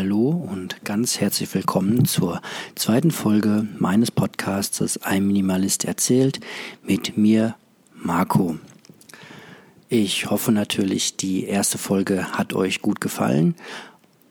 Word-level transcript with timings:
Hallo 0.00 0.28
und 0.28 0.84
ganz 0.84 1.18
herzlich 1.18 1.52
willkommen 1.52 2.04
zur 2.04 2.40
zweiten 2.76 3.10
Folge 3.10 3.66
meines 3.80 4.12
Podcasts 4.12 4.96
Ein 5.02 5.26
Minimalist 5.26 5.84
erzählt 5.84 6.38
mit 6.84 7.18
mir, 7.18 7.56
Marco. 7.94 8.58
Ich 9.88 10.30
hoffe 10.30 10.52
natürlich, 10.52 11.16
die 11.16 11.46
erste 11.46 11.78
Folge 11.78 12.30
hat 12.30 12.54
euch 12.54 12.80
gut 12.80 13.00
gefallen. 13.00 13.56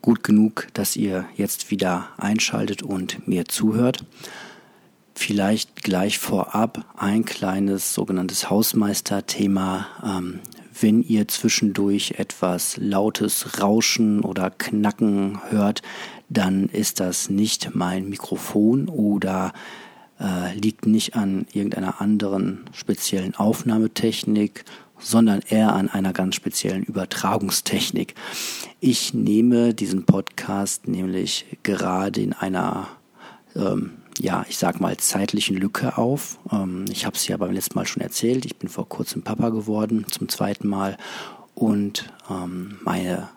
Gut 0.01 0.23
genug, 0.23 0.69
dass 0.73 0.95
ihr 0.95 1.25
jetzt 1.35 1.69
wieder 1.69 2.11
einschaltet 2.15 2.81
und 2.81 3.27
mir 3.27 3.43
zuhört. 3.43 4.05
Vielleicht 5.15 5.83
gleich 5.83 6.17
vorab 6.17 6.85
ein 6.95 7.25
kleines 7.25 7.93
sogenanntes 7.93 8.49
Hausmeisterthema. 8.49 9.87
Ähm, 10.01 10.39
wenn 10.79 11.01
ihr 11.01 11.27
zwischendurch 11.27 12.15
etwas 12.17 12.77
lautes 12.77 13.61
Rauschen 13.61 14.21
oder 14.21 14.49
Knacken 14.49 15.39
hört, 15.49 15.81
dann 16.29 16.69
ist 16.69 16.99
das 16.99 17.29
nicht 17.29 17.71
mein 17.73 18.09
Mikrofon 18.09 18.87
oder 18.89 19.53
äh, 20.19 20.53
liegt 20.57 20.85
nicht 20.85 21.15
an 21.15 21.45
irgendeiner 21.53 22.01
anderen 22.01 22.65
speziellen 22.73 23.35
Aufnahmetechnik, 23.35 24.65
sondern 24.99 25.41
eher 25.47 25.73
an 25.73 25.89
einer 25.89 26.13
ganz 26.13 26.35
speziellen 26.35 26.83
Übertragungstechnik. 26.83 28.15
Ich 28.79 29.13
nehme 29.13 29.73
diesen 29.73 30.05
Podcast 30.05 30.87
nämlich 30.87 31.45
gerade 31.63 32.21
in 32.21 32.33
einer 32.33 32.87
ähm, 33.55 33.93
ja, 34.19 34.45
ich 34.49 34.57
sag 34.57 34.79
mal, 34.79 34.97
zeitlichen 34.97 35.55
Lücke 35.57 35.97
auf. 35.97 36.39
Ähm, 36.51 36.85
ich 36.89 37.05
habe 37.05 37.15
es 37.15 37.27
ja 37.27 37.37
beim 37.37 37.51
letzten 37.51 37.77
Mal 37.77 37.85
schon 37.85 38.01
erzählt. 38.01 38.45
Ich 38.45 38.57
bin 38.57 38.69
vor 38.69 38.87
kurzem 38.87 39.23
Papa 39.23 39.49
geworden, 39.49 40.05
zum 40.09 40.29
zweiten 40.29 40.67
Mal. 40.67 40.97
Und 41.55 42.11
ähm, 42.29 42.77
meine 42.83 43.29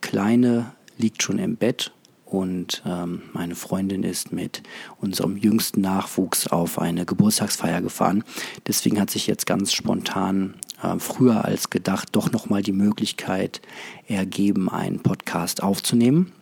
Kleine 0.00 0.72
liegt 0.96 1.22
schon 1.22 1.38
im 1.38 1.56
Bett 1.56 1.92
und 2.26 2.82
ähm, 2.84 3.22
meine 3.32 3.54
Freundin 3.54 4.02
ist 4.02 4.32
mit 4.32 4.62
unserem 5.00 5.36
jüngsten 5.36 5.80
Nachwuchs 5.80 6.48
auf 6.48 6.80
eine 6.80 7.06
Geburtstagsfeier 7.06 7.80
gefahren. 7.82 8.24
Deswegen 8.66 9.00
hat 9.00 9.10
sich 9.10 9.26
jetzt 9.28 9.46
ganz 9.46 9.72
spontan 9.72 10.54
äh, 10.82 10.98
früher 10.98 11.44
als 11.44 11.70
gedacht 11.70 12.08
doch 12.12 12.32
nochmal 12.32 12.62
die 12.62 12.72
Möglichkeit 12.72 13.60
ergeben, 14.08 14.68
einen 14.68 15.00
Podcast 15.00 15.62
aufzunehmen. 15.62 16.32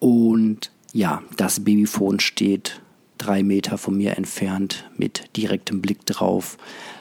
Und 0.00 0.72
ja, 0.92 1.22
das 1.36 1.64
Babyphone 1.64 2.20
steht 2.20 2.80
drei 3.18 3.42
Meter 3.42 3.78
von 3.78 3.96
mir 3.96 4.16
entfernt 4.16 4.88
mit 4.96 5.36
direktem 5.36 5.82
Blick 5.82 6.06
drauf, 6.06 6.56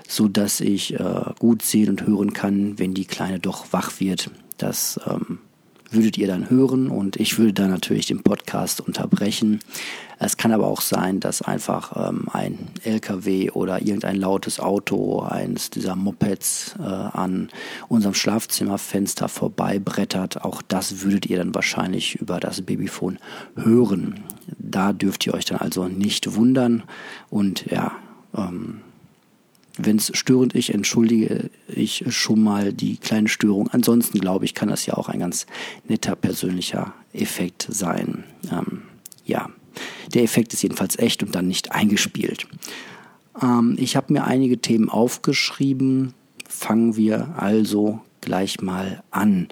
so 0.07 0.27
dass 0.27 0.61
ich 0.61 0.99
äh, 0.99 1.21
gut 1.39 1.61
sehen 1.61 1.89
und 1.89 2.07
hören 2.07 2.33
kann, 2.33 2.79
wenn 2.79 2.93
die 2.93 3.05
Kleine 3.05 3.39
doch 3.39 3.71
wach 3.71 3.99
wird. 3.99 4.31
Das 4.57 4.99
ähm, 5.07 5.39
würdet 5.91 6.17
ihr 6.17 6.27
dann 6.27 6.49
hören 6.49 6.89
und 6.89 7.17
ich 7.17 7.37
würde 7.37 7.53
dann 7.53 7.69
natürlich 7.69 8.07
den 8.07 8.23
Podcast 8.23 8.81
unterbrechen. 8.81 9.59
Es 10.19 10.37
kann 10.37 10.51
aber 10.51 10.67
auch 10.67 10.81
sein, 10.81 11.19
dass 11.19 11.41
einfach 11.41 12.09
ähm, 12.09 12.27
ein 12.31 12.69
LKW 12.83 13.51
oder 13.51 13.81
irgendein 13.81 14.15
lautes 14.15 14.59
Auto, 14.59 15.19
eines 15.21 15.69
dieser 15.69 15.95
Mopeds 15.95 16.75
äh, 16.79 16.83
an 16.83 17.49
unserem 17.87 18.15
Schlafzimmerfenster 18.15 19.29
vorbeibrettert. 19.29 20.43
Auch 20.43 20.61
das 20.61 21.01
würdet 21.01 21.27
ihr 21.27 21.37
dann 21.37 21.53
wahrscheinlich 21.53 22.15
über 22.15 22.39
das 22.39 22.61
Babyphone 22.61 23.19
hören. 23.55 24.23
Da 24.57 24.91
dürft 24.93 25.25
ihr 25.27 25.33
euch 25.33 25.45
dann 25.45 25.59
also 25.59 25.87
nicht 25.87 26.35
wundern 26.35 26.83
und 27.29 27.65
ja, 27.67 27.91
ähm, 28.35 28.81
wenn 29.79 29.97
es 29.97 30.11
störend 30.15 30.55
ist, 30.55 30.69
entschuldige 30.69 31.51
ich 31.67 32.03
schon 32.09 32.41
mal 32.41 32.73
die 32.73 32.97
kleine 32.97 33.27
Störung. 33.27 33.69
Ansonsten 33.71 34.19
glaube 34.19 34.45
ich, 34.45 34.55
kann 34.55 34.69
das 34.69 34.87
ja 34.87 34.95
auch 34.95 35.07
ein 35.07 35.19
ganz 35.19 35.45
netter 35.87 36.15
persönlicher 36.15 36.93
Effekt 37.13 37.67
sein. 37.69 38.23
Ähm, 38.51 38.81
ja, 39.23 39.49
der 40.13 40.23
Effekt 40.23 40.53
ist 40.53 40.63
jedenfalls 40.63 40.97
echt 40.97 41.23
und 41.23 41.35
dann 41.35 41.47
nicht 41.47 41.71
eingespielt. 41.71 42.47
Ähm, 43.41 43.75
ich 43.79 43.95
habe 43.95 44.13
mir 44.13 44.25
einige 44.25 44.59
Themen 44.59 44.89
aufgeschrieben. 44.89 46.13
Fangen 46.47 46.95
wir 46.95 47.35
also 47.37 48.01
gleich 48.21 48.61
mal 48.61 49.03
an. 49.11 49.47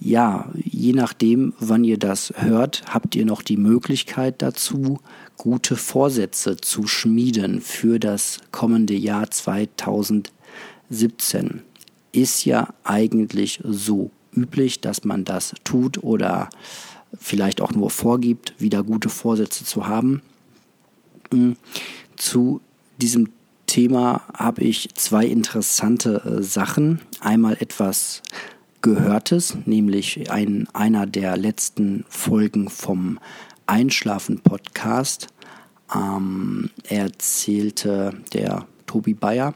Ja, 0.00 0.50
je 0.54 0.92
nachdem, 0.92 1.54
wann 1.60 1.84
ihr 1.84 1.98
das 1.98 2.32
hört, 2.36 2.82
habt 2.88 3.14
ihr 3.14 3.24
noch 3.24 3.42
die 3.42 3.56
Möglichkeit 3.56 4.42
dazu, 4.42 4.98
gute 5.36 5.76
Vorsätze 5.76 6.56
zu 6.56 6.86
schmieden 6.86 7.60
für 7.60 7.98
das 7.98 8.40
kommende 8.50 8.94
Jahr 8.94 9.30
2017. 9.30 11.62
Ist 12.12 12.44
ja 12.44 12.74
eigentlich 12.82 13.60
so 13.64 14.10
üblich, 14.34 14.80
dass 14.80 15.04
man 15.04 15.24
das 15.24 15.54
tut 15.64 16.02
oder 16.02 16.48
vielleicht 17.18 17.60
auch 17.60 17.72
nur 17.72 17.90
vorgibt, 17.90 18.54
wieder 18.58 18.82
gute 18.82 19.08
Vorsätze 19.08 19.64
zu 19.64 19.86
haben. 19.86 20.22
Hm, 21.32 21.56
zu 22.16 22.60
diesem 23.00 23.30
Thema 23.66 24.22
habe 24.34 24.62
ich 24.62 24.90
zwei 24.94 25.26
interessante 25.26 26.22
äh, 26.24 26.42
Sachen. 26.42 27.00
Einmal 27.20 27.56
etwas 27.60 28.22
Gehörtes, 28.82 29.56
nämlich 29.64 30.30
ein, 30.30 30.68
einer 30.74 31.06
der 31.06 31.36
letzten 31.36 32.04
Folgen 32.08 32.68
vom 32.68 33.18
Einschlafen-Podcast 33.66 35.28
ähm, 35.94 36.70
erzählte 36.88 38.12
der 38.32 38.66
Tobi 38.86 39.14
Bayer 39.14 39.54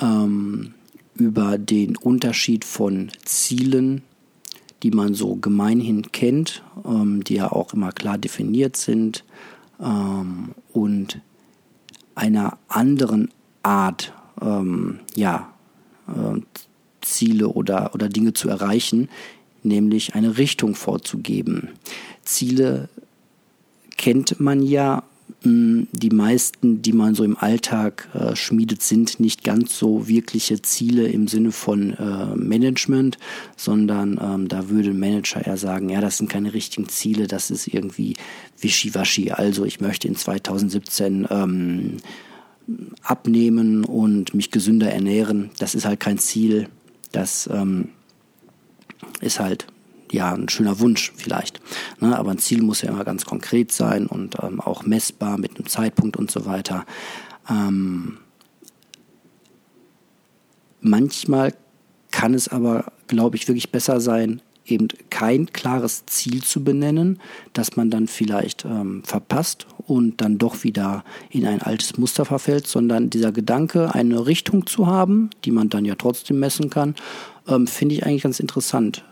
ähm, 0.00 0.74
über 1.14 1.58
den 1.58 1.96
Unterschied 1.96 2.64
von 2.64 3.10
Zielen, 3.24 4.02
die 4.82 4.90
man 4.90 5.14
so 5.14 5.36
gemeinhin 5.36 6.12
kennt, 6.12 6.62
ähm, 6.84 7.24
die 7.24 7.34
ja 7.34 7.50
auch 7.50 7.72
immer 7.72 7.92
klar 7.92 8.18
definiert 8.18 8.76
sind, 8.76 9.24
ähm, 9.80 10.54
und 10.72 11.20
einer 12.14 12.58
anderen 12.68 13.30
Art, 13.62 14.12
ähm, 14.40 15.00
ja, 15.14 15.52
äh, 16.08 16.40
Ziele 17.02 17.48
oder, 17.48 17.94
oder 17.94 18.08
Dinge 18.08 18.32
zu 18.32 18.48
erreichen, 18.48 19.08
nämlich 19.62 20.14
eine 20.14 20.38
Richtung 20.38 20.74
vorzugeben. 20.74 21.70
Ziele 22.24 22.88
kennt 23.96 24.40
man 24.40 24.62
ja. 24.62 25.04
Die 25.44 26.10
meisten, 26.10 26.82
die 26.82 26.92
man 26.92 27.14
so 27.14 27.22
im 27.22 27.36
Alltag 27.36 28.08
äh, 28.14 28.34
schmiedet, 28.34 28.82
sind 28.82 29.20
nicht 29.20 29.44
ganz 29.44 29.78
so 29.78 30.08
wirkliche 30.08 30.60
Ziele 30.62 31.06
im 31.06 31.28
Sinne 31.28 31.52
von 31.52 31.92
äh, 31.92 32.34
Management, 32.34 33.18
sondern 33.56 34.18
ähm, 34.20 34.48
da 34.48 34.70
würde 34.70 34.90
ein 34.90 34.98
Manager 34.98 35.46
eher 35.46 35.56
sagen, 35.56 35.88
ja, 35.88 36.00
das 36.00 36.16
sind 36.16 36.30
keine 36.30 36.52
richtigen 36.52 36.88
Ziele, 36.88 37.28
das 37.28 37.50
ist 37.50 37.68
irgendwie 37.68 38.16
wischiwaschi. 38.60 39.30
Also 39.30 39.64
ich 39.64 39.80
möchte 39.80 40.08
in 40.08 40.16
2017 40.16 41.28
ähm, 41.30 41.98
abnehmen 43.02 43.84
und 43.84 44.34
mich 44.34 44.50
gesünder 44.50 44.90
ernähren. 44.90 45.50
Das 45.58 45.74
ist 45.74 45.84
halt 45.84 46.00
kein 46.00 46.18
Ziel. 46.18 46.68
Das 47.12 47.48
ähm, 47.52 47.90
ist 49.20 49.38
halt 49.38 49.66
ja, 50.16 50.32
ein 50.32 50.48
schöner 50.48 50.80
Wunsch 50.80 51.12
vielleicht. 51.14 51.60
Ne? 52.00 52.18
Aber 52.18 52.30
ein 52.30 52.38
Ziel 52.38 52.62
muss 52.62 52.82
ja 52.82 52.90
immer 52.90 53.04
ganz 53.04 53.24
konkret 53.24 53.70
sein 53.70 54.06
und 54.06 54.36
ähm, 54.42 54.60
auch 54.60 54.84
messbar 54.84 55.38
mit 55.38 55.56
einem 55.56 55.66
Zeitpunkt 55.66 56.16
und 56.16 56.30
so 56.30 56.46
weiter. 56.46 56.84
Ähm, 57.48 58.18
manchmal 60.80 61.54
kann 62.10 62.34
es 62.34 62.48
aber, 62.48 62.92
glaube 63.06 63.36
ich, 63.36 63.46
wirklich 63.46 63.70
besser 63.70 64.00
sein, 64.00 64.40
eben 64.64 64.88
kein 65.10 65.52
klares 65.52 66.06
Ziel 66.06 66.42
zu 66.42 66.64
benennen, 66.64 67.20
das 67.52 67.76
man 67.76 67.90
dann 67.90 68.08
vielleicht 68.08 68.64
ähm, 68.64 69.02
verpasst 69.04 69.66
und 69.86 70.20
dann 70.20 70.38
doch 70.38 70.64
wieder 70.64 71.04
in 71.30 71.46
ein 71.46 71.62
altes 71.62 71.98
Muster 71.98 72.24
verfällt, 72.24 72.66
sondern 72.66 73.10
dieser 73.10 73.30
Gedanke, 73.30 73.94
eine 73.94 74.26
Richtung 74.26 74.66
zu 74.66 74.88
haben, 74.88 75.30
die 75.44 75.52
man 75.52 75.68
dann 75.68 75.84
ja 75.84 75.94
trotzdem 75.94 76.40
messen 76.40 76.70
kann, 76.70 76.96
ähm, 77.46 77.68
finde 77.68 77.94
ich 77.94 78.04
eigentlich 78.04 78.24
ganz 78.24 78.40
interessant 78.40 79.04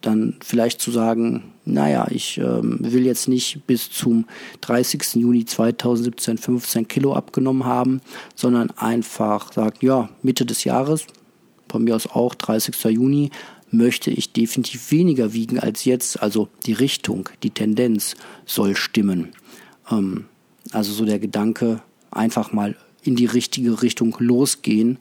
dann 0.00 0.36
vielleicht 0.42 0.80
zu 0.80 0.90
sagen, 0.90 1.52
naja, 1.64 2.06
ich 2.10 2.38
ähm, 2.38 2.78
will 2.80 3.04
jetzt 3.04 3.28
nicht 3.28 3.66
bis 3.66 3.90
zum 3.90 4.26
30. 4.60 5.16
Juni 5.16 5.44
2017 5.44 6.38
15 6.38 6.88
Kilo 6.88 7.14
abgenommen 7.14 7.64
haben, 7.64 8.00
sondern 8.34 8.70
einfach 8.72 9.52
sagen, 9.52 9.76
ja, 9.80 10.08
Mitte 10.22 10.46
des 10.46 10.64
Jahres, 10.64 11.06
von 11.68 11.84
mir 11.84 11.96
aus 11.96 12.06
auch 12.06 12.34
30. 12.34 12.74
Juni, 12.84 13.30
möchte 13.70 14.10
ich 14.10 14.32
definitiv 14.32 14.90
weniger 14.90 15.32
wiegen 15.32 15.60
als 15.60 15.84
jetzt. 15.84 16.20
Also 16.20 16.48
die 16.66 16.72
Richtung, 16.72 17.28
die 17.42 17.50
Tendenz 17.50 18.16
soll 18.44 18.76
stimmen. 18.76 19.28
Ähm, 19.90 20.26
also 20.72 20.92
so 20.92 21.04
der 21.04 21.18
Gedanke, 21.18 21.82
einfach 22.10 22.52
mal 22.52 22.76
in 23.02 23.16
die 23.16 23.26
richtige 23.26 23.82
Richtung 23.82 24.16
losgehen 24.18 24.98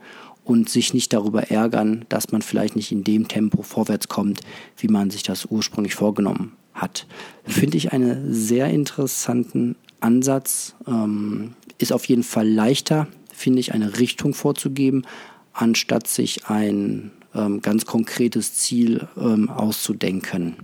und 0.49 0.67
sich 0.67 0.95
nicht 0.95 1.13
darüber 1.13 1.51
ärgern, 1.51 2.05
dass 2.09 2.31
man 2.31 2.41
vielleicht 2.41 2.75
nicht 2.75 2.91
in 2.91 3.03
dem 3.03 3.27
Tempo 3.27 3.61
vorwärts 3.61 4.07
kommt, 4.07 4.41
wie 4.77 4.87
man 4.87 5.11
sich 5.11 5.21
das 5.21 5.45
ursprünglich 5.45 5.93
vorgenommen 5.93 6.53
hat. 6.73 7.05
Finde 7.43 7.77
ich 7.77 7.93
einen 7.93 8.33
sehr 8.33 8.67
interessanten 8.71 9.75
Ansatz. 9.99 10.73
Ähm, 10.87 11.53
ist 11.77 11.93
auf 11.93 12.05
jeden 12.05 12.23
Fall 12.23 12.49
leichter, 12.49 13.07
finde 13.31 13.59
ich, 13.59 13.75
eine 13.75 13.99
Richtung 13.99 14.33
vorzugeben, 14.33 15.05
anstatt 15.53 16.07
sich 16.07 16.47
ein 16.47 17.11
ähm, 17.35 17.61
ganz 17.61 17.85
konkretes 17.85 18.55
Ziel 18.55 19.07
ähm, 19.17 19.49
auszudenken. 19.49 20.55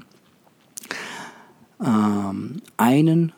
ähm, 1.79 2.55
einen 2.77 3.33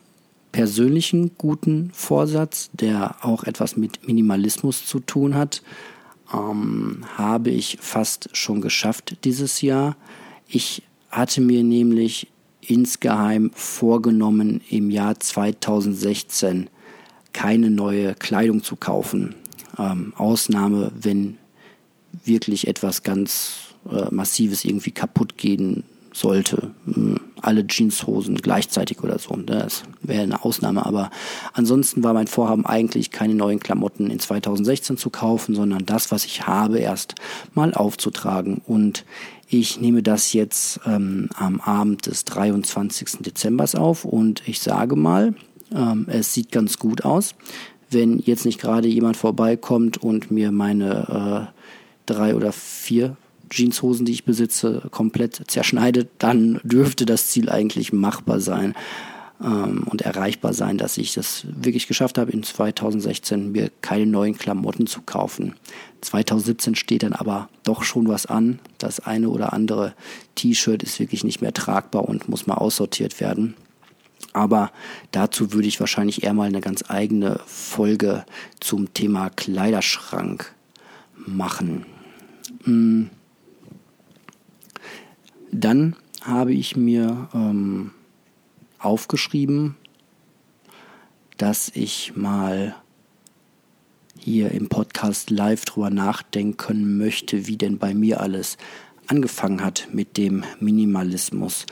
persönlichen 0.54 1.32
guten 1.38 1.92
Vorsatz, 1.92 2.70
der 2.72 3.18
auch 3.22 3.44
etwas 3.44 3.76
mit 3.76 4.08
Minimalismus 4.08 4.86
zu 4.86 5.02
tun 5.02 5.36
hat, 5.36 5.62
ähm, 6.34 7.06
habe 7.16 7.50
ich 7.50 7.78
fast 7.82 8.30
schon 8.34 8.62
geschafft 8.62 9.18
dieses 9.24 9.62
Jahr. 9.62 9.96
Ich 10.48 10.84
hatte 11.10 11.42
mir 11.42 11.64
nämlich 11.64 12.28
insgeheim 12.62 13.52
vorgenommen, 13.54 14.62
im 14.70 14.90
Jahr 14.90 15.20
2016 15.20 16.70
keine 17.34 17.70
neue 17.70 18.14
Kleidung 18.16 18.64
zu 18.64 18.76
kaufen. 18.76 19.36
Ähm, 19.78 20.14
Ausnahme, 20.18 20.92
wenn 21.00 21.38
wirklich 22.26 22.68
etwas 22.68 23.04
ganz 23.04 23.76
äh, 23.90 24.14
Massives 24.14 24.66
irgendwie 24.66 24.92
kaputt 24.92 25.38
gehen 25.38 25.84
sollte. 26.14 26.72
Hm, 26.86 27.20
alle 27.42 27.66
Jeanshosen 27.68 28.36
gleichzeitig 28.36 29.04
oder 29.04 29.20
so. 29.20 29.36
Das 29.36 29.84
wäre 30.02 30.24
eine 30.24 30.44
Ausnahme. 30.44 30.86
Aber 30.86 31.10
ansonsten 31.54 32.04
war 32.04 32.14
mein 32.14 32.28
Vorhaben 32.28 32.66
eigentlich, 32.66 33.12
keine 33.12 33.36
neuen 33.36 33.60
Klamotten 33.60 34.10
in 34.10 34.20
2016 34.20 34.98
zu 34.98 35.10
kaufen, 35.10 35.56
sondern 35.56 35.86
das, 35.86 36.12
was 36.12 36.26
ich 36.26 36.48
habe, 36.48 36.80
erst 36.80 37.16
mal 37.54 37.74
aufzutragen. 37.74 38.62
Und 38.66 39.06
ich 39.50 39.80
nehme 39.80 40.04
das 40.04 40.34
jetzt 40.34 40.80
ähm, 40.86 41.30
am 41.36 41.62
Abend 41.62 42.06
des 42.06 42.26
23. 42.26 43.20
Dezembers 43.20 43.76
auf 43.76 44.04
und 44.04 44.44
ich 44.48 44.60
sage 44.60 44.96
mal, 44.96 45.36
ähm, 45.74 46.06
es 46.10 46.34
sieht 46.34 46.52
ganz 46.52 46.80
gut 46.80 47.06
aus. 47.06 47.36
Wenn 47.90 48.20
jetzt 48.20 48.46
nicht 48.46 48.60
gerade 48.60 48.88
jemand 48.88 49.16
vorbeikommt 49.16 49.98
und 49.98 50.32
mir 50.32 50.52
meine 50.52 51.50
äh, 51.54 51.58
drei 52.06 52.36
oder 52.36 52.52
vier 52.52 53.16
Jeanshosen, 53.50 54.06
die 54.06 54.14
ich 54.14 54.26
besitze, 54.26 54.84
komplett 54.92 55.44
zerschneidet, 55.48 56.10
dann 56.20 56.60
dürfte 56.64 57.06
das 57.06 57.28
Ziel 57.28 57.50
eigentlich 57.50 57.94
machbar 57.94 58.40
sein 58.40 58.76
ähm, 59.44 59.84
und 59.86 60.02
erreichbar 60.02 60.54
sein, 60.54 60.78
dass 60.78 60.98
ich 60.98 61.14
das 61.14 61.46
wirklich 61.50 61.88
geschafft 61.88 62.18
habe, 62.18 62.32
in 62.32 62.44
2016 62.44 63.52
mir 63.52 63.72
keine 63.82 64.06
neuen 64.06 64.38
Klamotten 64.38 64.88
zu 64.88 65.02
kaufen. 65.02 65.56
2017 66.02 66.76
steht 66.76 67.04
dann 67.04 67.14
aber 67.14 67.50
doch 67.64 67.84
schon 67.84 68.08
was 68.08 68.26
an. 68.26 68.60
Das 68.78 69.00
eine 69.00 69.30
oder 69.30 69.54
andere 69.54 69.94
T-Shirt 70.36 70.84
ist 70.84 71.00
wirklich 71.00 71.24
nicht 71.24 71.42
mehr 71.42 71.54
tragbar 71.54 72.08
und 72.08 72.30
muss 72.30 72.48
mal 72.48 72.56
aussortiert 72.56 73.20
werden. 73.20 73.56
Aber 74.34 74.72
dazu 75.12 75.54
würde 75.54 75.68
ich 75.68 75.80
wahrscheinlich 75.80 76.24
eher 76.24 76.34
mal 76.34 76.48
eine 76.48 76.62
ganz 76.62 76.84
eigene 76.88 77.40
Folge 77.46 78.26
zum 78.60 78.94
Thema 78.94 79.30
Kleiderschrank 79.30 80.54
machen. 81.26 81.86
Hm. 82.64 83.10
Dann 85.60 85.96
habe 86.22 86.54
ich 86.54 86.76
mir 86.76 87.30
ähm, 87.34 87.90
aufgeschrieben, 88.78 89.76
dass 91.38 91.72
ich 91.74 92.16
mal 92.16 92.76
hier 94.20 94.52
im 94.52 94.70
Podcast 94.70 95.32
live 95.32 95.66
drüber 95.66 95.90
nachdenken 95.90 97.00
möchte, 97.00 97.48
wie 97.48 97.58
denn 97.58 97.80
bei 97.80 97.96
mir 97.96 98.22
alles 98.22 98.58
angefangen 99.08 99.64
hat 99.64 99.88
mit 99.92 100.18
dem 100.18 100.44
Minimalismus. 100.60 101.66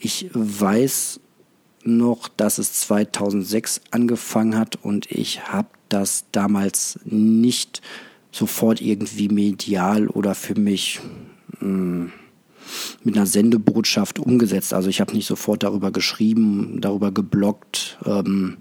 Ich 0.00 0.30
weiß 0.32 1.20
noch, 1.84 2.26
dass 2.26 2.58
es 2.58 2.72
2006 2.80 3.82
angefangen 3.92 4.56
hat 4.56 4.76
und 4.82 5.12
ich 5.12 5.46
habe 5.46 5.68
das 5.88 6.24
damals 6.32 6.98
nicht 7.04 7.82
sofort 8.32 8.80
irgendwie 8.80 9.28
medial 9.28 10.08
oder 10.08 10.34
für 10.34 10.58
mich 10.58 10.98
mh, 11.60 11.60
hm, 11.60 12.12
mit 13.04 13.16
einer 13.16 13.26
Sendebotschaft 13.26 14.18
umgesetzt. 14.18 14.72
Also 14.72 14.88
ich 14.88 15.00
habe 15.00 15.14
nicht 15.14 15.26
sofort 15.26 15.62
darüber 15.62 15.90
geschrieben, 15.90 16.78
darüber 16.80 17.12
geblockt, 17.12 17.98
ähm, 18.04 18.58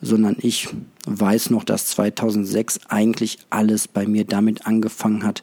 sondern 0.00 0.36
ich 0.40 0.68
weiß 1.06 1.50
noch, 1.50 1.64
dass 1.64 1.86
2006 1.86 2.80
eigentlich 2.88 3.38
alles 3.50 3.88
bei 3.88 4.06
mir 4.06 4.24
damit 4.24 4.66
angefangen 4.66 5.22
hat, 5.22 5.42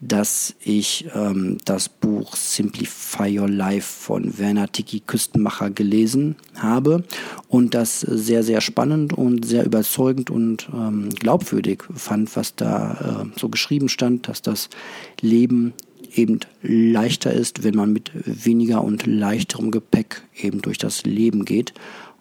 dass 0.00 0.54
ich 0.60 1.06
ähm, 1.14 1.58
das 1.66 1.90
Buch 1.90 2.34
Simplify 2.34 3.38
Your 3.38 3.48
Life 3.48 3.86
von 3.86 4.38
Werner 4.38 4.72
Tiki 4.72 5.00
Küstenmacher 5.00 5.70
gelesen 5.70 6.36
habe 6.56 7.04
und 7.48 7.74
das 7.74 8.00
sehr, 8.00 8.42
sehr 8.42 8.62
spannend 8.62 9.12
und 9.12 9.44
sehr 9.44 9.66
überzeugend 9.66 10.30
und 10.30 10.70
ähm, 10.72 11.10
glaubwürdig 11.10 11.84
fand, 11.94 12.34
was 12.34 12.56
da 12.56 13.26
äh, 13.26 13.38
so 13.38 13.50
geschrieben 13.50 13.90
stand, 13.90 14.26
dass 14.28 14.40
das 14.40 14.70
Leben 15.20 15.74
eben 16.14 16.40
leichter 16.62 17.32
ist, 17.32 17.64
wenn 17.64 17.74
man 17.74 17.92
mit 17.92 18.10
weniger 18.14 18.82
und 18.82 19.06
leichterem 19.06 19.70
Gepäck 19.70 20.22
eben 20.36 20.62
durch 20.62 20.78
das 20.78 21.04
Leben 21.04 21.44
geht. 21.44 21.74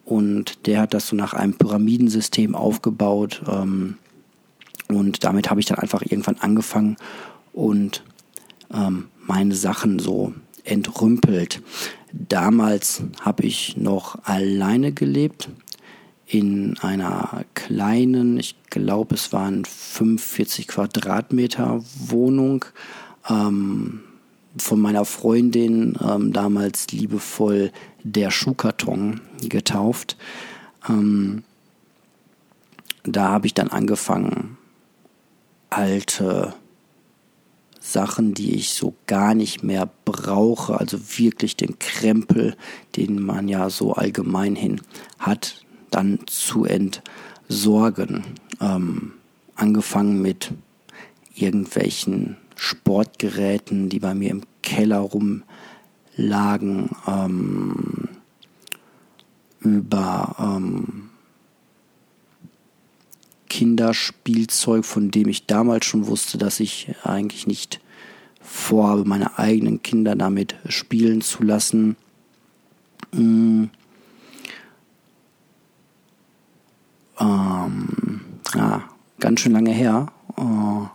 Und 0.05 0.65
der 0.65 0.81
hat 0.81 0.93
das 0.93 1.07
so 1.07 1.15
nach 1.15 1.33
einem 1.33 1.53
Pyramidensystem 1.53 2.55
aufgebaut. 2.55 3.41
Ähm, 3.47 3.97
und 4.87 5.23
damit 5.23 5.49
habe 5.49 5.59
ich 5.59 5.67
dann 5.67 5.77
einfach 5.77 6.01
irgendwann 6.01 6.37
angefangen 6.39 6.97
und 7.53 8.03
ähm, 8.73 9.05
meine 9.27 9.53
Sachen 9.53 9.99
so 9.99 10.33
entrümpelt. 10.63 11.61
Damals 12.11 13.03
habe 13.21 13.43
ich 13.43 13.77
noch 13.77 14.23
alleine 14.23 14.91
gelebt 14.91 15.49
in 16.25 16.77
einer 16.79 17.43
kleinen, 17.53 18.39
ich 18.39 18.55
glaube 18.69 19.15
es 19.15 19.33
waren 19.33 19.65
45 19.65 20.67
Quadratmeter 20.67 21.83
Wohnung 22.07 22.65
ähm, 23.29 24.01
von 24.57 24.79
meiner 24.79 25.05
Freundin 25.05 25.97
ähm, 26.01 26.33
damals 26.33 26.87
liebevoll 26.91 27.71
der 28.03 28.31
Schuhkarton 28.31 29.21
getauft. 29.41 30.17
Ähm, 30.87 31.43
da 33.03 33.29
habe 33.29 33.47
ich 33.47 33.53
dann 33.53 33.69
angefangen, 33.69 34.57
alte 35.69 36.53
Sachen, 37.79 38.33
die 38.33 38.55
ich 38.55 38.71
so 38.71 38.93
gar 39.07 39.33
nicht 39.33 39.63
mehr 39.63 39.89
brauche, 40.05 40.79
also 40.79 40.99
wirklich 41.17 41.55
den 41.55 41.79
Krempel, 41.79 42.55
den 42.95 43.21
man 43.21 43.47
ja 43.47 43.69
so 43.69 43.93
allgemein 43.93 44.55
hin 44.55 44.81
hat, 45.17 45.63
dann 45.89 46.19
zu 46.25 46.65
entsorgen. 46.65 48.23
Ähm, 48.61 49.13
angefangen 49.55 50.21
mit 50.21 50.51
irgendwelchen 51.35 52.37
Sportgeräten, 52.59 53.87
die 53.87 53.99
bei 53.99 54.13
mir 54.13 54.31
im 54.31 54.43
Keller 54.61 54.99
rumlagen, 54.99 56.89
ähm, 57.07 58.09
über 59.61 60.35
ähm, 60.39 61.09
Kinderspielzeug, 63.47 64.85
von 64.85 65.09
dem 65.09 65.29
ich 65.29 65.45
damals 65.45 65.85
schon 65.85 66.07
wusste, 66.07 66.37
dass 66.37 66.59
ich 66.59 66.93
eigentlich 67.03 67.47
nicht 67.47 67.79
vorhabe, 68.41 69.05
meine 69.05 69.39
eigenen 69.39 69.81
Kinder 69.81 70.15
damit 70.15 70.55
spielen 70.67 71.21
zu 71.21 71.43
lassen. 71.43 71.95
Ähm, 73.13 73.69
ähm, 77.19 78.21
ja, 78.53 78.83
ganz 79.19 79.39
schön 79.39 79.53
lange 79.53 79.71
her. 79.71 80.11
Äh, 80.39 80.87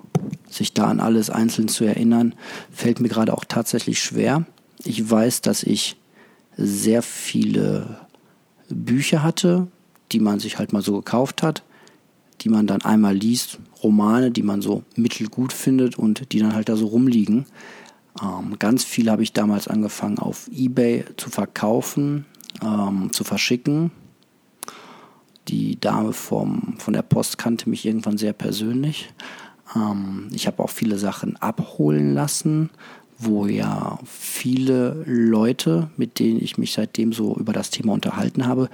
sich 0.49 0.73
da 0.73 0.85
an 0.87 1.01
alles 1.01 1.31
einzeln 1.31 1.69
zu 1.69 1.85
erinnern, 1.85 2.35
fällt 2.71 3.01
mir 3.01 3.09
gerade 3.09 3.35
auch 3.35 3.45
tatsächlich 3.45 4.01
schwer. 4.01 4.47
Ich 4.85 5.11
weiß, 5.11 5.43
dass 5.43 5.63
ich 5.65 5.97
sehr 6.57 7.03
viele 7.03 7.99
Bücher 8.69 9.23
hatte, 9.23 9.67
die 10.13 10.21
man 10.21 10.39
sich 10.39 10.59
halt 10.59 10.73
mal 10.73 10.83
so 10.83 10.93
gekauft 10.95 11.43
hat, 11.43 11.63
die 12.41 12.49
man 12.49 12.67
dann 12.67 12.83
einmal 12.83 13.15
liest, 13.15 13.59
Romane, 13.83 14.31
die 14.31 14.43
man 14.43 14.63
so 14.63 14.85
mittelgut 14.97 15.53
findet 15.53 15.99
und 15.99 16.33
die 16.33 16.39
dann 16.39 16.55
halt 16.55 16.69
da 16.69 16.77
so 16.77 16.87
rumliegen. 16.87 17.47
Ähm, 18.23 18.57
ganz 18.59 18.85
viele 18.85 19.11
habe 19.11 19.25
ich 19.25 19.33
damals 19.33 19.69
angefangen 19.69 20.19
auf 20.19 20.49
eBay 20.53 21.05
zu 21.17 21.31
verkaufen, 21.31 22.27
ähm, 22.63 23.13
zu 23.13 23.25
verschicken. 23.25 23.91
Die 25.49 25.79
Dame 25.79 26.13
vom, 26.13 26.75
von 26.79 26.95
der 26.95 27.03
Post 27.03 27.39
kannte 27.39 27.69
mich 27.69 27.85
irgendwann 27.85 28.19
sehr 28.19 28.33
persönlich 28.33 29.13
ähm, 29.75 30.29
ich 30.33 30.47
habe 30.47 30.63
auch 30.63 30.71
viele 30.71 30.99
Sachen 30.99 31.37
abholen 31.37 32.15
lassen, 32.15 32.71
wo 33.19 33.47
ja 33.47 33.99
viele 34.05 35.05
Leute, 35.07 35.89
mit 35.97 36.19
denen 36.19 36.43
ich 36.43 36.59
mich 36.59 36.73
seitdem 36.73 37.13
so 37.13 37.37
über 37.37 37.53
das 37.53 37.71
Thema 37.71 37.93
unterhalten 37.93 38.47
habe, 38.47 38.69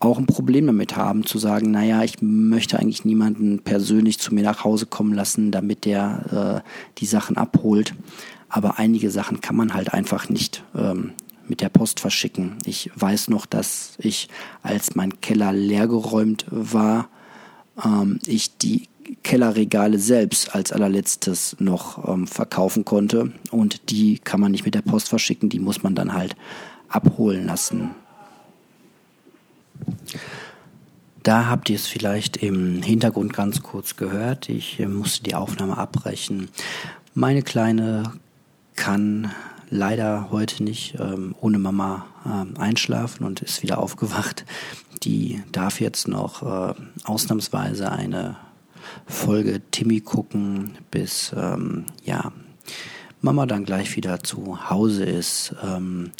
auch 0.00 0.18
ein 0.18 0.26
Problem 0.26 0.66
damit 0.66 0.96
haben, 0.96 1.24
zu 1.24 1.38
sagen, 1.38 1.70
naja, 1.70 2.02
ich 2.02 2.20
möchte 2.20 2.78
eigentlich 2.78 3.04
niemanden 3.04 3.60
persönlich 3.60 4.18
zu 4.18 4.34
mir 4.34 4.42
nach 4.42 4.64
Hause 4.64 4.86
kommen 4.86 5.14
lassen, 5.14 5.50
damit 5.50 5.84
der 5.84 6.62
äh, 6.64 6.68
die 6.98 7.06
Sachen 7.06 7.36
abholt. 7.36 7.94
Aber 8.48 8.78
einige 8.78 9.10
Sachen 9.10 9.40
kann 9.40 9.56
man 9.56 9.72
halt 9.72 9.94
einfach 9.94 10.28
nicht 10.28 10.62
ähm, 10.76 11.12
mit 11.48 11.60
der 11.60 11.68
Post 11.68 12.00
verschicken. 12.00 12.56
Ich 12.64 12.90
weiß 12.94 13.28
noch, 13.28 13.46
dass 13.46 13.94
ich, 13.98 14.28
als 14.62 14.94
mein 14.94 15.20
Keller 15.20 15.52
leergeräumt 15.52 16.46
war, 16.50 17.08
ähm, 17.84 18.18
ich 18.26 18.56
die 18.56 18.88
Kellerregale 19.22 19.98
selbst 19.98 20.54
als 20.54 20.72
allerletztes 20.72 21.56
noch 21.58 22.08
ähm, 22.08 22.26
verkaufen 22.26 22.84
konnte. 22.84 23.32
Und 23.50 23.90
die 23.90 24.18
kann 24.18 24.40
man 24.40 24.52
nicht 24.52 24.64
mit 24.64 24.74
der 24.74 24.82
Post 24.82 25.08
verschicken, 25.08 25.48
die 25.48 25.60
muss 25.60 25.82
man 25.82 25.94
dann 25.94 26.14
halt 26.14 26.36
abholen 26.88 27.46
lassen. 27.46 27.90
Da 31.22 31.46
habt 31.46 31.70
ihr 31.70 31.76
es 31.76 31.86
vielleicht 31.86 32.36
im 32.36 32.82
Hintergrund 32.82 33.32
ganz 33.32 33.62
kurz 33.62 33.96
gehört. 33.96 34.48
Ich 34.48 34.78
äh, 34.80 34.86
musste 34.86 35.22
die 35.22 35.34
Aufnahme 35.34 35.78
abbrechen. 35.78 36.48
Meine 37.14 37.42
Kleine 37.42 38.12
kann 38.76 39.30
leider 39.74 40.30
heute 40.30 40.62
nicht 40.62 40.94
ähm, 41.00 41.34
ohne 41.40 41.58
Mama 41.58 42.06
ähm, 42.24 42.54
einschlafen 42.58 43.26
und 43.26 43.42
ist 43.42 43.62
wieder 43.62 43.78
aufgewacht. 43.78 44.44
Die 45.02 45.42
darf 45.50 45.80
jetzt 45.80 46.06
noch 46.06 46.42
äh, 46.42 46.74
ausnahmsweise 47.02 47.90
eine 47.90 48.36
Folge 49.06 49.60
Timmy 49.72 50.00
gucken, 50.00 50.78
bis 50.90 51.34
ähm, 51.36 51.86
ja 52.04 52.32
Mama 53.20 53.46
dann 53.46 53.64
gleich 53.64 53.96
wieder 53.96 54.22
zu 54.22 54.70
Hause 54.70 55.04
ist. 55.04 55.56
Ähm, 55.62 56.12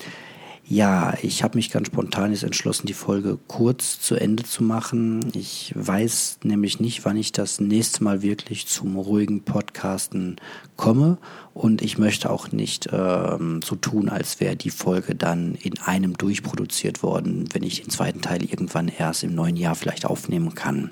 ja, 0.66 1.12
ich 1.20 1.42
habe 1.42 1.58
mich 1.58 1.70
ganz 1.70 1.88
spontan 1.88 2.30
jetzt 2.30 2.42
entschlossen, 2.42 2.86
die 2.86 2.94
Folge 2.94 3.38
kurz 3.48 4.00
zu 4.00 4.14
Ende 4.14 4.44
zu 4.44 4.64
machen. 4.64 5.20
Ich 5.34 5.72
weiß 5.76 6.38
nämlich 6.42 6.80
nicht, 6.80 7.04
wann 7.04 7.18
ich 7.18 7.32
das 7.32 7.60
nächste 7.60 8.02
Mal 8.02 8.22
wirklich 8.22 8.66
zum 8.66 8.96
ruhigen 8.96 9.42
Podcasten 9.42 10.36
komme 10.76 11.18
und 11.52 11.82
ich 11.82 11.98
möchte 11.98 12.30
auch 12.30 12.50
nicht 12.50 12.88
ähm, 12.92 13.60
so 13.62 13.76
tun, 13.76 14.08
als 14.08 14.40
wäre 14.40 14.56
die 14.56 14.70
Folge 14.70 15.14
dann 15.14 15.54
in 15.54 15.78
einem 15.80 16.16
durchproduziert 16.16 17.02
worden, 17.02 17.46
wenn 17.52 17.62
ich 17.62 17.82
den 17.82 17.90
zweiten 17.90 18.22
Teil 18.22 18.42
irgendwann 18.42 18.88
erst 18.88 19.22
im 19.22 19.34
neuen 19.34 19.56
Jahr 19.56 19.74
vielleicht 19.74 20.06
aufnehmen 20.06 20.54
kann. 20.54 20.90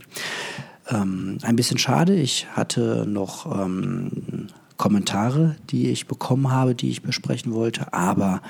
Ähm, 0.91 1.39
ein 1.43 1.57
bisschen 1.57 1.79
schade, 1.79 2.15
ich 2.15 2.47
hatte 2.55 3.07
noch 3.07 3.47
ähm, 3.65 4.49
Kommentare, 4.83 5.55
die 5.71 5.91
ich 5.91 6.09
bekommen 6.09 6.51
habe, 6.51 6.75
die 6.75 6.91
ich 6.91 7.03
besprechen 7.03 7.55
wollte, 7.55 7.93
aber 7.93 8.43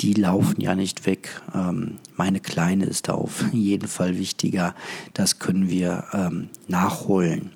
die 0.00 0.14
laufen 0.14 0.60
ja 0.60 0.76
nicht 0.76 1.04
weg. 1.04 1.42
Ähm, 1.52 1.96
meine 2.16 2.38
Kleine 2.38 2.84
ist 2.84 3.08
da 3.08 3.14
auf 3.14 3.44
jeden 3.52 3.88
Fall 3.88 4.16
wichtiger. 4.16 4.76
Das 5.14 5.40
können 5.40 5.68
wir 5.68 6.04
ähm, 6.12 6.48
nachholen. 6.68 7.50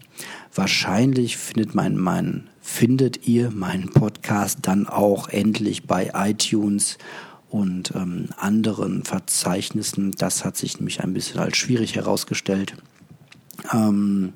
Wahrscheinlich 0.53 1.37
findet 1.37 1.77
mein, 1.77 1.97
mein, 1.97 2.49
findet 2.61 3.29
ihr 3.29 3.53
meinen 3.53 3.91
Podcast 3.91 4.59
dann 4.63 4.89
auch 4.89 5.29
endlich 5.29 5.87
bei 5.87 6.11
iTunes 6.15 6.99
und 7.51 7.93
ähm, 7.95 8.31
anderen 8.37 9.05
Verzeichnissen. 9.05 10.11
Das 10.19 10.45
hat 10.45 10.57
sich 10.57 10.81
nämlich 10.81 11.05
ein 11.05 11.15
bisschen 11.15 11.39
als 11.39 11.57
schwierig 11.57 11.95
herausgestellt. 11.95 12.75
Ähm, 13.73 14.33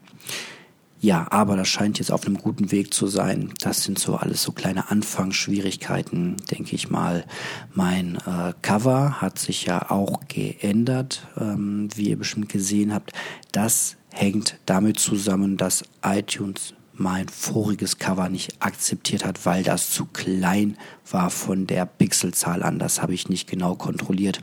ja, 1.01 1.27
aber 1.31 1.57
das 1.57 1.69
scheint 1.69 1.99
jetzt 1.99 2.11
auf 2.11 2.27
einem 2.27 2.39
guten 2.39 2.73
Weg 2.73 2.93
zu 2.93 3.07
sein. 3.07 3.55
Das 3.61 3.85
sind 3.85 3.99
so 3.99 4.17
alles 4.17 4.43
so 4.43 4.51
kleine 4.51 4.91
Anfangsschwierigkeiten, 4.91 6.37
denke 6.51 6.75
ich 6.75 6.91
mal. 6.91 7.25
Mein 7.73 8.17
äh, 8.27 8.53
Cover 8.63 9.21
hat 9.21 9.39
sich 9.39 9.65
ja 9.65 9.91
auch 9.91 10.21
geändert, 10.27 11.27
ähm, 11.39 11.89
wie 11.95 12.11
ihr 12.11 12.19
bestimmt 12.19 12.49
gesehen 12.49 12.93
habt. 12.93 13.13
Das 13.53 13.97
hängt 14.13 14.59
damit 14.67 14.99
zusammen, 14.99 15.57
dass 15.57 15.85
iTunes 16.03 16.75
mein 16.95 17.29
voriges 17.29 17.99
Cover 17.99 18.29
nicht 18.29 18.61
akzeptiert 18.61 19.25
hat, 19.25 19.47
weil 19.47 19.63
das 19.63 19.91
zu 19.91 20.07
klein 20.07 20.77
war 21.09 21.31
von 21.31 21.69
der 21.69 21.87
Pixelzahl 21.87 22.65
an. 22.65 22.81
Das 22.81 23.01
habe 23.01 23.15
ich 23.15 23.29
nicht 23.29 23.49
genau 23.49 23.77
kontrolliert. 23.77 24.41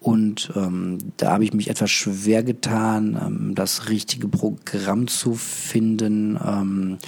Und 0.00 0.52
ähm, 0.54 0.98
da 1.16 1.32
habe 1.32 1.44
ich 1.44 1.52
mich 1.52 1.68
etwas 1.68 1.90
schwer 1.90 2.44
getan, 2.44 3.18
ähm, 3.20 3.54
das 3.54 3.88
richtige 3.88 4.28
Programm 4.28 5.08
zu 5.08 5.34
finden. 5.34 6.38
Ähm, 6.44 6.98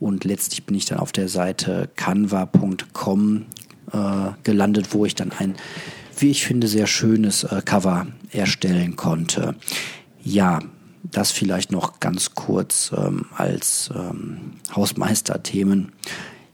und 0.00 0.24
letztlich 0.24 0.66
bin 0.66 0.76
ich 0.76 0.86
dann 0.86 0.98
auf 0.98 1.12
der 1.12 1.28
Seite 1.28 1.88
canva.com 1.94 3.46
äh, 3.92 4.30
gelandet, 4.42 4.92
wo 4.92 5.06
ich 5.06 5.14
dann 5.14 5.30
ein, 5.32 5.54
wie 6.18 6.30
ich 6.30 6.44
finde, 6.44 6.66
sehr 6.66 6.88
schönes 6.88 7.44
äh, 7.44 7.62
Cover 7.64 8.08
erstellen 8.32 8.96
konnte. 8.96 9.54
Ja, 10.22 10.58
das 11.02 11.30
vielleicht 11.30 11.72
noch 11.72 12.00
ganz 12.00 12.34
kurz 12.34 12.92
ähm, 12.96 13.26
als 13.36 13.90
ähm, 13.94 14.52
Hausmeisterthemen. 14.74 15.92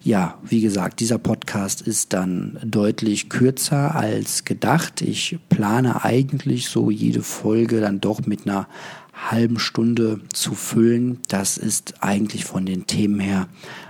Ja, 0.06 0.38
wie 0.44 0.60
gesagt, 0.60 1.00
dieser 1.00 1.18
Podcast 1.18 1.82
ist 1.82 2.12
dann 2.12 2.60
deutlich 2.64 3.28
kürzer 3.28 3.96
als 3.96 4.44
gedacht. 4.44 5.02
Ich 5.02 5.36
plane 5.48 6.04
eigentlich 6.04 6.68
so 6.68 6.92
jede 6.92 7.25
Folge 7.25 7.80
dann 7.80 8.00
doch 8.00 8.25
mit 8.25 8.46
einer 8.46 8.68
halben 9.12 9.58
Stunde 9.58 10.20
zu 10.32 10.54
füllen. 10.54 11.18
Das 11.26 11.58
ist 11.58 12.04
eigentlich 12.04 12.44
von 12.44 12.66
den 12.66 12.86
Themen 12.86 13.18
her 13.18 13.48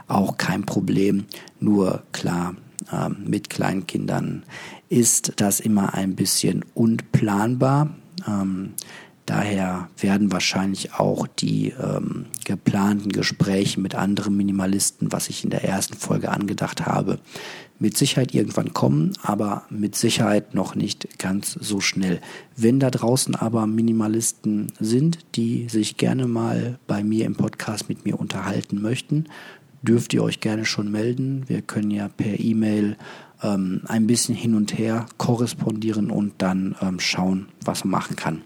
auch 0.08 0.38
kein 0.38 0.64
Problem. 0.64 1.26
Nur 1.60 2.02
klar, 2.12 2.56
äh, 2.90 3.10
mit 3.10 3.50
Kleinkindern 3.50 4.44
ist 4.88 5.34
das 5.36 5.60
immer 5.60 5.92
ein 5.92 6.16
bisschen 6.16 6.64
unplanbar. 6.72 7.90
Ähm, 8.26 8.70
Daher 9.26 9.88
werden 9.98 10.30
wahrscheinlich 10.30 10.94
auch 10.94 11.26
die 11.26 11.70
ähm, 11.70 12.26
geplanten 12.44 13.10
Gespräche 13.10 13.80
mit 13.80 13.96
anderen 13.96 14.36
Minimalisten, 14.36 15.12
was 15.12 15.28
ich 15.28 15.42
in 15.42 15.50
der 15.50 15.64
ersten 15.64 15.94
Folge 15.94 16.30
angedacht 16.30 16.86
habe, 16.86 17.18
mit 17.80 17.96
Sicherheit 17.96 18.34
irgendwann 18.34 18.72
kommen, 18.72 19.14
aber 19.22 19.64
mit 19.68 19.96
Sicherheit 19.96 20.54
noch 20.54 20.76
nicht 20.76 21.18
ganz 21.18 21.52
so 21.52 21.80
schnell. 21.80 22.20
Wenn 22.56 22.78
da 22.78 22.90
draußen 22.90 23.34
aber 23.34 23.66
Minimalisten 23.66 24.72
sind, 24.78 25.18
die 25.34 25.68
sich 25.68 25.96
gerne 25.96 26.28
mal 26.28 26.78
bei 26.86 27.02
mir 27.02 27.26
im 27.26 27.34
Podcast 27.34 27.88
mit 27.88 28.04
mir 28.04 28.20
unterhalten 28.20 28.80
möchten, 28.80 29.24
dürft 29.82 30.14
ihr 30.14 30.22
euch 30.22 30.38
gerne 30.38 30.64
schon 30.64 30.90
melden. 30.90 31.48
Wir 31.48 31.62
können 31.62 31.90
ja 31.90 32.08
per 32.08 32.38
E-Mail 32.38 32.96
ähm, 33.42 33.82
ein 33.88 34.06
bisschen 34.06 34.36
hin 34.36 34.54
und 34.54 34.78
her 34.78 35.06
korrespondieren 35.18 36.10
und 36.10 36.34
dann 36.38 36.76
ähm, 36.80 37.00
schauen, 37.00 37.48
was 37.64 37.84
man 37.84 37.90
machen 37.90 38.14
kann. 38.14 38.42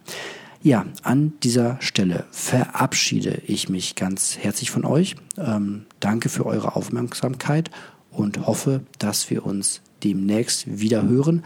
Ja, 0.62 0.84
an 1.02 1.32
dieser 1.42 1.80
Stelle 1.80 2.26
verabschiede 2.32 3.40
ich 3.46 3.70
mich 3.70 3.94
ganz 3.94 4.36
herzlich 4.36 4.70
von 4.70 4.84
euch. 4.84 5.16
Ähm, 5.38 5.86
danke 6.00 6.28
für 6.28 6.44
eure 6.44 6.76
Aufmerksamkeit 6.76 7.70
und 8.10 8.46
hoffe, 8.46 8.82
dass 8.98 9.30
wir 9.30 9.46
uns 9.46 9.80
demnächst 10.04 10.78
wieder 10.78 11.02
hören. 11.02 11.44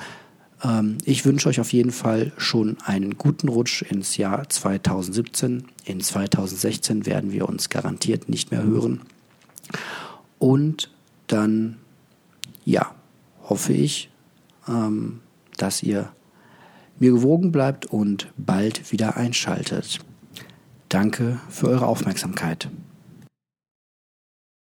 Ähm, 0.64 0.99
ich 1.04 1.25
wünsche 1.25 1.49
euch 1.49 1.61
auf 1.61 1.73
jeden 1.73 1.92
Fall 1.92 2.33
schon 2.38 2.76
einen 2.85 3.16
guten 3.16 3.47
Rutsch 3.47 3.83
ins 3.83 4.16
Jahr 4.16 4.49
2017. 4.49 5.64
In 5.85 6.00
2016 6.00 7.06
werden 7.06 7.30
wir 7.30 7.49
uns 7.49 7.71
garantiert 7.71 8.28
nicht 8.28 8.50
mehr 8.50 8.64
hören. 8.64 9.02
Und 10.40 10.90
dann, 11.28 11.76
ja, 12.64 12.92
hoffe 13.44 13.75
ich, 13.75 14.11
ähm, 14.66 15.21
dass 15.56 15.85
ihr 15.85 16.11
mir 16.99 17.11
gewogen 17.11 17.53
bleibt 17.53 17.87
und 17.87 18.33
bald 18.37 18.93
wieder 18.93 19.17
einschaltet. 19.17 20.01
Danke 20.89 21.41
für 21.49 21.69
eure 21.69 21.87
Aufmerksamkeit. 21.87 22.69